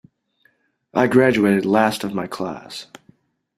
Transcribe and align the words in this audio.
I 0.95 1.05
graduated 1.05 1.63
last 1.63 2.03
of 2.03 2.11
my 2.15 2.25
class. 2.25 2.87